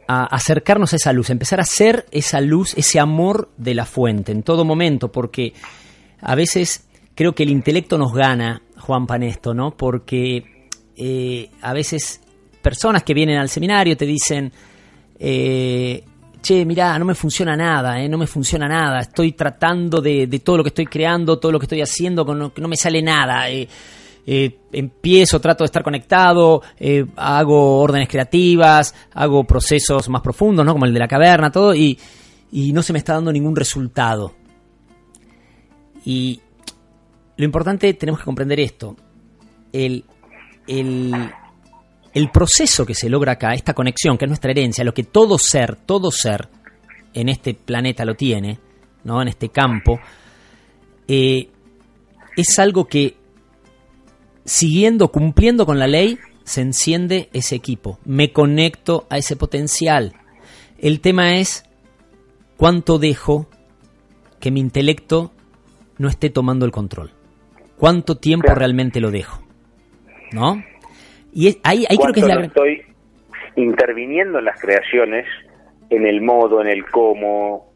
[0.08, 4.32] a acercarnos a esa luz, empezar a ser esa luz, ese amor de la fuente
[4.32, 5.54] en todo momento, porque
[6.22, 9.72] a veces creo que el intelecto nos gana, Juan Panesto, ¿no?
[9.72, 12.22] Porque eh, a veces
[12.62, 14.52] personas que vienen al seminario te dicen,
[15.20, 16.04] eh,
[16.42, 20.58] che, mirá, no me funciona nada, eh, no me funciona nada, estoy tratando de, todo
[20.58, 23.50] lo que estoy creando, todo lo que estoy haciendo, con no me sale nada.
[23.50, 23.68] eh,
[24.72, 26.62] empiezo, trato de estar conectado,
[27.16, 30.74] hago órdenes creativas, hago procesos más profundos, ¿no?
[30.74, 31.98] Como el de la caverna, todo, y,
[32.52, 34.34] y no se me está dando ningún resultado.
[36.06, 36.40] Y
[37.38, 38.96] lo importante, tenemos que comprender esto.
[39.72, 40.06] El,
[40.68, 41.32] el,
[42.14, 45.38] el proceso que se logra acá, esta conexión, que es nuestra herencia, lo que todo
[45.38, 46.50] ser, todo ser
[47.14, 48.60] en este planeta lo tiene,
[49.04, 49.22] ¿no?
[49.22, 50.00] En este campo,
[51.08, 51.50] eh,
[52.36, 53.16] es algo que
[54.46, 58.00] siguiendo, cumpliendo con la ley, se enciende ese equipo.
[58.06, 60.14] Me conecto a ese potencial.
[60.78, 61.64] El tema es
[62.58, 63.48] cuánto dejo
[64.40, 65.32] que mi intelecto
[65.98, 67.12] no esté tomando el control.
[67.78, 69.42] ¿Cuánto tiempo realmente lo dejo?
[70.32, 70.64] ¿No?
[71.34, 74.60] Y es- ahí, ahí creo que es la ¿Cuánto gran- no estoy interviniendo en las
[74.60, 75.26] creaciones,
[75.90, 77.72] en el modo, en el cómo.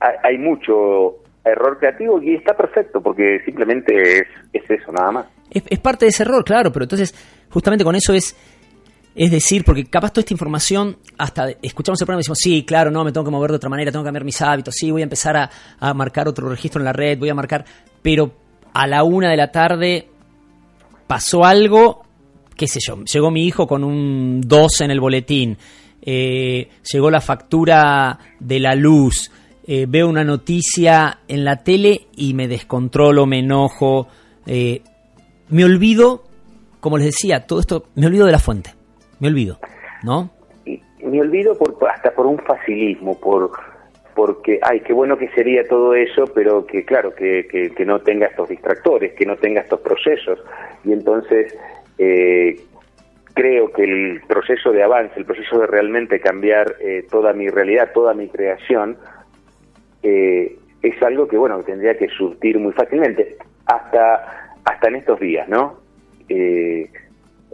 [0.00, 5.26] Hay, hay mucho error creativo y está perfecto porque simplemente es, es eso, nada más.
[5.50, 7.14] Es, es parte de ese error, claro, pero entonces
[7.50, 8.36] justamente con eso es
[9.12, 12.92] es decir, porque capaz toda esta información, hasta escuchamos el programa y decimos, sí, claro,
[12.92, 15.00] no, me tengo que mover de otra manera, tengo que cambiar mis hábitos, sí, voy
[15.00, 15.50] a empezar a,
[15.80, 17.64] a marcar otro registro en la red, voy a marcar,
[18.02, 18.30] pero
[18.72, 20.06] a la una de la tarde
[21.08, 22.04] pasó algo,
[22.60, 25.56] qué sé yo, llegó mi hijo con un 2 en el boletín,
[26.02, 29.32] eh, llegó la factura de la luz,
[29.66, 34.08] eh, veo una noticia en la tele y me descontrolo, me enojo,
[34.46, 34.82] eh,
[35.48, 36.24] me olvido,
[36.80, 38.74] como les decía, todo esto, me olvido de la fuente,
[39.20, 39.58] me olvido,
[40.02, 40.28] ¿no?
[40.66, 43.52] Y me olvido por, hasta por un facilismo, por
[44.14, 48.00] porque, ay, qué bueno que sería todo eso, pero que claro, que, que, que no
[48.00, 50.38] tenga estos distractores, que no tenga estos procesos.
[50.84, 51.56] Y entonces
[52.02, 52.56] eh,
[53.34, 57.92] creo que el proceso de avance, el proceso de realmente cambiar eh, toda mi realidad,
[57.92, 58.96] toda mi creación,
[60.02, 63.36] eh, es algo que, bueno, tendría que surtir muy fácilmente,
[63.66, 65.78] hasta, hasta en estos días, ¿no?
[66.30, 66.90] Eh,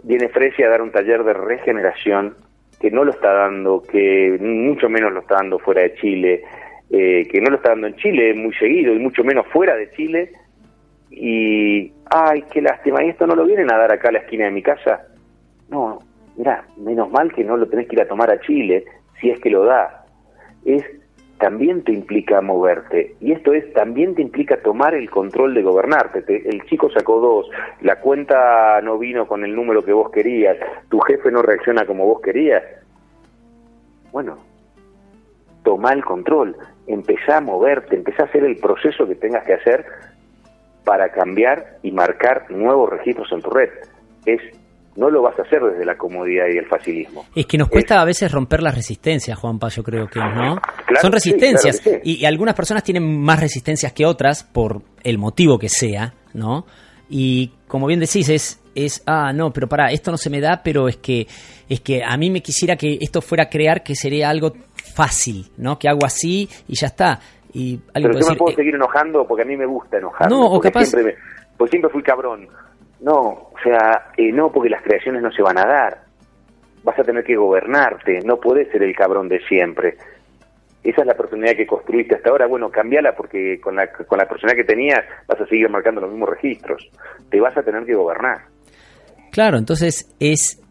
[0.03, 2.35] viene Fresia a dar un taller de regeneración
[2.79, 6.41] que no lo está dando, que mucho menos lo está dando fuera de Chile,
[6.89, 9.91] eh, que no lo está dando en Chile muy seguido y mucho menos fuera de
[9.91, 10.31] Chile.
[11.09, 14.45] Y, ay, qué lástima, ¿y esto no lo vienen a dar acá a la esquina
[14.45, 15.07] de mi casa?
[15.69, 15.99] No,
[16.35, 18.85] mira, menos mal que no lo tenés que ir a tomar a Chile,
[19.19, 20.05] si es que lo da.
[20.65, 20.83] Es,
[21.39, 23.15] también te implica moverte.
[23.19, 26.23] Y esto es, también te implica tomar el control de gobernarte.
[26.23, 27.49] Te- el chico sacó dos,
[27.81, 30.57] la cuenta no vino con el número que vos querías,
[30.89, 32.63] tu jefe no reacciona como vos querías.
[34.11, 34.39] Bueno,
[35.63, 36.55] toma el control,
[36.87, 39.85] empezá a moverte, empezá a hacer el proceso que tengas que hacer
[40.87, 43.69] para cambiar y marcar nuevos registros en tu red.
[44.25, 44.39] Es
[44.95, 47.25] no lo vas a hacer desde la comodidad y el facilismo.
[47.35, 50.55] Es que nos cuesta a veces romper las resistencias, Juanpa, yo creo que, ¿no?
[50.55, 51.81] Claro Son sí, resistencias.
[51.81, 55.69] claro que y, y algunas personas tienen más resistencias que otras por el motivo que
[55.69, 56.65] sea, ¿no?
[57.09, 60.61] Y como bien decís, es, es ah, no, pero para, esto no se me da,
[60.63, 61.27] pero es que,
[61.69, 64.53] es que a mí me quisiera que esto fuera a crear que sería algo
[64.95, 65.77] fácil, ¿no?
[65.77, 67.19] Que hago así y ya está.
[67.59, 69.65] Y alguien Pero puede yo me decir, puedo eh, seguir enojando porque a mí me
[69.65, 70.35] gusta enojarme.
[70.35, 71.19] No, o capaz- Siempre me-
[71.57, 72.47] porque siempre fui cabrón.
[72.99, 76.01] No, o sea, eh, no, porque las creaciones no se van a dar.
[76.83, 79.97] Vas a tener que gobernarte, no podés ser el cabrón de siempre.
[80.83, 82.45] Esa es la personalidad que construiste hasta ahora.
[82.47, 86.11] Bueno, cambiala porque con la, con la personalidad que tenías vas a seguir marcando los
[86.11, 86.87] mismos registros.
[87.29, 88.37] Te vas a tener que gobernar.
[89.31, 90.61] Claro, entonces es,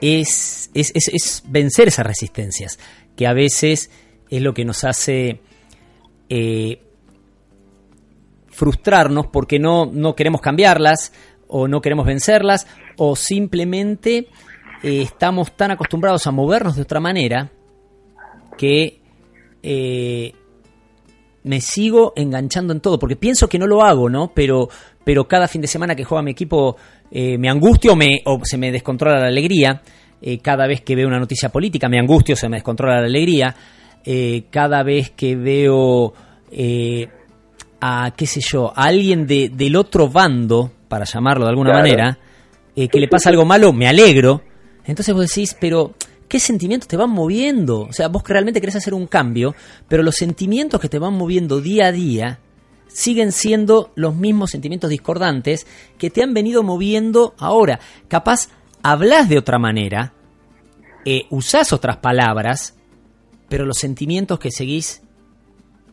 [0.00, 2.78] es, es, es- es vencer esas resistencias,
[3.16, 3.90] que a veces
[4.30, 5.40] es lo que nos hace
[6.28, 6.80] eh,
[8.48, 11.12] frustrarnos porque no, no queremos cambiarlas
[11.48, 14.28] o no queremos vencerlas o simplemente
[14.82, 17.50] eh, estamos tan acostumbrados a movernos de otra manera
[18.56, 19.00] que
[19.62, 20.32] eh,
[21.44, 24.32] me sigo enganchando en todo, porque pienso que no lo hago, ¿no?
[24.34, 24.68] Pero,
[25.04, 26.76] pero cada fin de semana que juega mi equipo
[27.10, 29.82] me angustio me, o se me descontrola la alegría.
[30.40, 33.54] Cada vez que veo una noticia política me angustio se me descontrola la alegría.
[34.04, 36.12] Eh, cada vez que veo
[36.50, 37.08] eh,
[37.80, 41.84] a, qué sé yo, a alguien de, del otro bando, para llamarlo de alguna Claro.
[41.84, 42.18] manera,
[42.76, 44.42] eh, que le pasa algo malo, me alegro.
[44.84, 45.94] Entonces vos decís, pero
[46.28, 47.82] ¿qué sentimientos te van moviendo?
[47.82, 49.54] O sea, vos que realmente querés hacer un cambio,
[49.88, 52.40] pero los sentimientos que te van moviendo día a día
[52.88, 55.66] siguen siendo los mismos sentimientos discordantes
[55.98, 57.78] que te han venido moviendo ahora.
[58.08, 58.48] Capaz
[58.82, 60.12] hablas de otra manera,
[61.04, 62.76] eh, usás otras palabras,
[63.52, 65.02] pero los sentimientos que seguís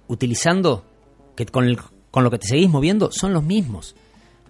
[0.08, 0.86] utilizando,
[1.36, 1.78] que con, el-
[2.10, 3.98] con lo que te seguís moviendo, son los mismos.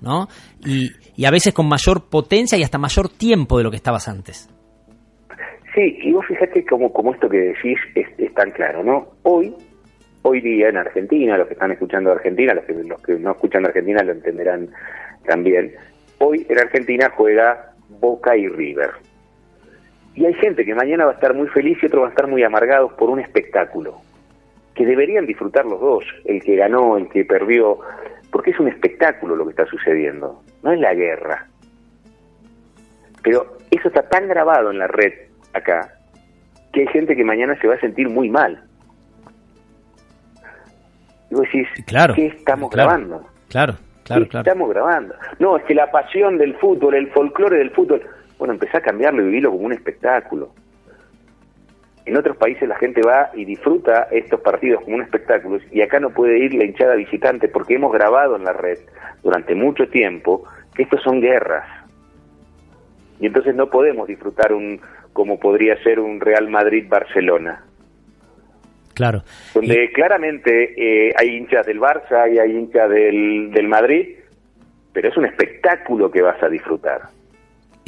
[0.02, 0.28] ¿no?
[0.66, 4.08] Y, y a veces con mayor potencia y hasta mayor tiempo de lo que estabas
[4.08, 4.48] antes.
[5.76, 9.08] Sí, y vos fíjate como, como esto que decís es, tan claro, ¿no?
[9.24, 9.54] Hoy,
[10.22, 13.32] hoy día en Argentina, los que están escuchando de Argentina, los que, los que no
[13.32, 14.70] escuchan Argentina lo entenderán
[15.26, 15.74] también,
[16.20, 18.92] hoy en Argentina juega Boca y River.
[20.20, 22.28] Y hay gente que mañana va a estar muy feliz y otros van a estar
[22.28, 24.02] muy amargados por un espectáculo,
[24.76, 27.80] que deberían disfrutar los dos, el que ganó, el que perdió,
[28.30, 31.48] porque es un espectáculo lo que está sucediendo, no es la guerra.
[33.24, 35.14] Pero eso está tan grabado en la red
[35.54, 35.94] acá
[36.74, 38.62] que hay gente que mañana se va a sentir muy mal.
[41.32, 42.90] Y vos decís, Claro, ¿qué estamos claro.
[42.90, 43.30] grabando?
[43.48, 44.44] Claro, claro, claro.
[44.46, 45.16] Estamos grabando.
[45.40, 48.02] No, es que la pasión del fútbol, el folclore del fútbol,
[48.40, 50.54] bueno, empecé a cambiarlo y vivirlo como un espectáculo.
[52.06, 56.00] En otros países la gente va y disfruta estos partidos como un espectáculo y acá
[56.00, 58.80] no puede ir la hinchada visitante porque hemos grabado en la red
[59.22, 61.68] durante mucho tiempo que estos son guerras.
[63.20, 64.80] Y entonces no podemos disfrutar un
[65.12, 67.66] como podría ser un Real Madrid-Barcelona.
[68.94, 69.24] Claro.
[69.54, 74.16] Donde claramente eh, hay hinchas del Barça y hay hinchas del, del Madrid,
[74.94, 77.19] pero es un espectáculo que vas a disfrutar.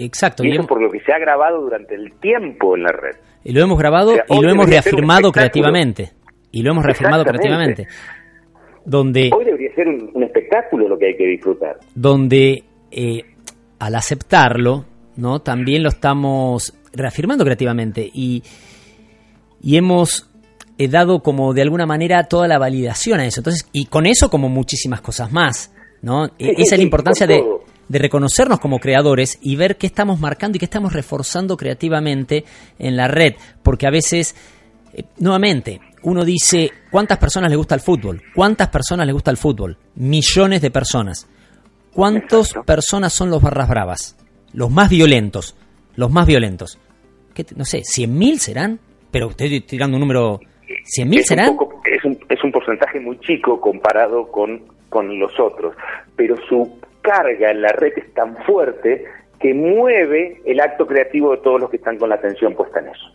[0.05, 0.43] Exacto.
[0.43, 3.15] Y eso por lo que se ha grabado durante el tiempo en la red.
[3.43, 6.11] Y lo hemos grabado O sea, y lo hemos reafirmado creativamente.
[6.51, 7.87] Y lo hemos reafirmado creativamente.
[8.83, 11.77] Donde, Hoy debería ser un, un espectáculo lo que hay que disfrutar.
[11.93, 13.21] donde eh,
[13.79, 14.85] al aceptarlo,
[15.17, 15.39] ¿no?
[15.41, 18.09] También lo estamos reafirmando creativamente.
[18.11, 18.43] Y,
[19.61, 20.31] y hemos
[20.77, 23.41] eh, dado como de alguna manera toda la validación a eso.
[23.41, 26.25] Entonces, y con eso como muchísimas cosas más, ¿no?
[26.25, 27.63] Sí, sí, Esa es la importancia por de, todo.
[27.91, 32.45] De reconocernos como creadores y ver qué estamos marcando y qué estamos reforzando creativamente
[32.79, 33.33] en la red.
[33.61, 34.33] Porque a veces,
[34.93, 38.21] eh, nuevamente, uno dice, ¿cuántas personas le gusta el fútbol?
[38.33, 39.77] ¿Cuántas personas le gusta el fútbol?
[39.95, 41.27] Millones de personas.
[41.93, 44.17] ¿Cuántas personas son los barras bravas?
[44.53, 45.55] Los más violentos.
[45.95, 46.79] Los más violentos.
[47.33, 48.79] ¿Qué te- no sé, ¿100.000 serán?
[49.11, 50.39] Pero estoy tirando un número...
[50.97, 51.49] ¿100.000 es serán?
[51.49, 55.75] Un poco- es, un, es un porcentaje muy chico comparado con, con los otros,
[56.15, 59.05] pero su carga en la red es tan fuerte
[59.39, 62.89] que mueve el acto creativo de todos los que están con la atención puesta en
[62.89, 63.11] eso.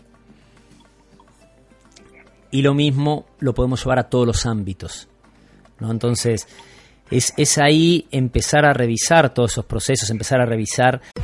[2.56, 5.08] y lo mismo lo podemos llevar a todos los ámbitos.
[5.78, 5.90] ¿no?
[5.90, 6.48] Entonces,
[7.10, 11.02] es, es ahí empezar a revisar todos esos procesos, empezar a revisar.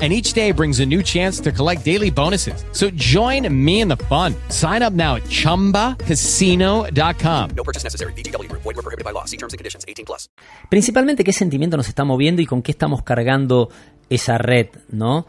[0.00, 2.64] And each day brings a new chance to collect daily bonuses.
[2.72, 4.34] So join me in the fun.
[4.48, 7.50] Sign up now at chumbacasino.com.
[7.54, 8.14] No purchase necessary.
[8.14, 8.62] VGW Group.
[8.62, 9.26] Void were prohibited by law.
[9.26, 9.84] See terms and conditions.
[9.86, 10.30] 18 plus.
[10.70, 13.68] Principalmente qué sentimiento nos está moviendo y con qué estamos cargando
[14.08, 15.26] esa red, ¿no?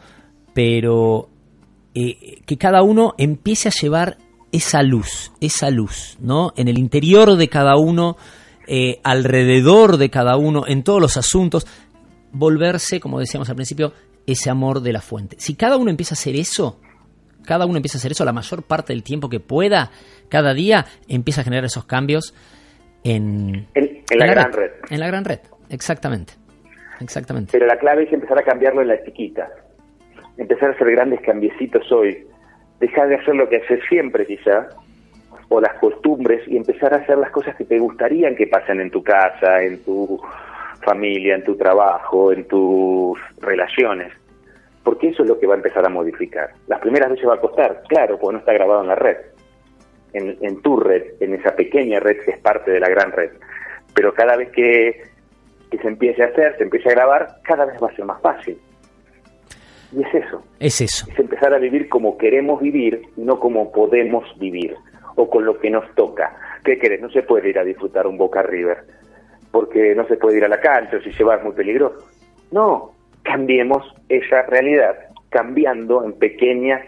[0.54, 1.28] Pero
[1.94, 4.16] eh, que cada uno empiece a llevar
[4.52, 6.52] esa luz, esa luz, ¿no?
[6.56, 8.16] En el interior de cada uno,
[8.66, 11.66] eh, alrededor de cada uno, en todos los asuntos,
[12.32, 13.94] volverse, como decíamos al principio,
[14.26, 15.36] ese amor de la fuente.
[15.38, 16.80] Si cada uno empieza a hacer eso,
[17.46, 19.90] cada uno empieza a hacer eso la mayor parte del tiempo que pueda,
[20.28, 22.34] cada día empieza a generar esos cambios
[23.04, 24.70] en, En, en la, gran red.
[24.90, 26.34] En la gran red, exactamente.
[27.00, 27.50] Exactamente.
[27.52, 29.48] Pero la clave es empezar a cambiarlo en la chiquita.
[30.36, 32.26] Empezar a hacer grandes cambiecitos hoy.
[32.80, 34.68] Dejar de hacer lo que haces siempre quizá,
[35.48, 38.90] o las costumbres, y empezar a hacer las cosas que te gustarían que pasen en
[38.90, 40.20] tu casa, en tu
[40.82, 44.12] familia, en tu trabajo, en tus relaciones.
[44.84, 46.50] Porque eso es lo que va a empezar a modificar.
[46.66, 49.16] Las primeras veces va a costar, claro, porque no está grabado en la red,
[50.12, 53.30] en, en tu red, en esa pequeña red que es parte de la gran red.
[53.94, 55.02] Pero cada vez que,
[55.70, 58.20] que se empiece a hacer, se empiece a grabar, cada vez va a ser más
[58.20, 58.58] fácil.
[59.92, 61.06] Y es eso, Es eso.
[61.10, 64.74] es empezar a vivir como queremos vivir, no como podemos vivir,
[65.16, 66.34] o con lo que nos toca.
[66.64, 67.00] ¿Qué querés?
[67.02, 68.78] No se puede ir a disfrutar un Boca River,
[69.52, 72.08] porque no se puede ir a la cancha, o si se va es muy peligroso.
[72.50, 72.92] No,
[73.22, 74.94] cambiemos esa realidad,
[75.28, 76.80] cambiando en pequeños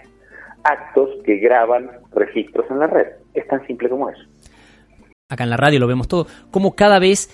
[0.65, 3.07] actos que graban registros en la red.
[3.35, 4.23] Es tan simple como eso.
[5.29, 6.27] Acá en la radio lo vemos todo.
[6.51, 7.29] Como cada vez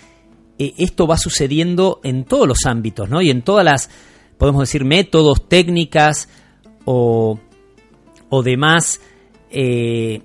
[0.59, 3.23] eh, esto va sucediendo en todos los ámbitos, ¿no?
[3.23, 3.89] Y en todas las,
[4.37, 6.29] podemos decir, métodos, técnicas
[6.85, 7.39] o,
[8.31, 9.01] o demás
[9.51, 10.23] eh,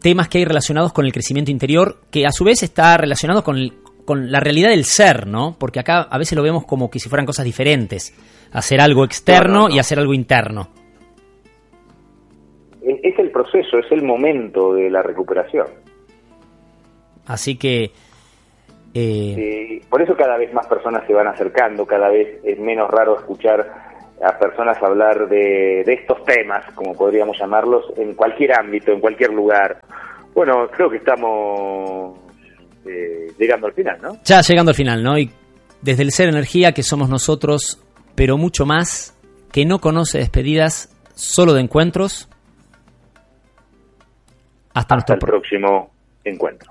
[0.00, 3.56] temas que hay relacionados con el crecimiento interior, que a su vez está relacionado con,
[3.56, 3.72] el-
[4.06, 5.54] con la realidad del ser, ¿no?
[5.58, 8.14] Porque acá a veces lo vemos como que si fueran cosas diferentes.
[8.52, 9.74] Hacer algo externo No, no, no.
[9.74, 10.68] y hacer algo interno.
[12.82, 15.66] Es el proceso, es el momento de la recuperación.
[17.26, 17.84] Así que...
[17.84, 17.90] eh,
[18.94, 23.16] Eh, por eso cada vez más personas se van acercando, cada vez es menos raro
[23.18, 23.86] escuchar
[24.24, 29.32] a personas hablar de, de estos temas, como podríamos llamarlos, en cualquier ámbito, en cualquier
[29.32, 29.78] lugar.
[30.32, 32.16] Bueno, creo que estamos
[32.88, 34.20] eh, llegando al final, ¿no?
[34.24, 35.18] Ya llegando al final, ¿no?
[35.18, 35.30] Y
[35.82, 37.80] desde el ser energía que somos nosotros,
[38.14, 39.16] pero mucho más,
[39.52, 42.28] que no conoce despedidas, solo de encuentros.
[44.74, 45.90] Hasta, Hasta nuestro el próximo
[46.24, 46.70] encuentro.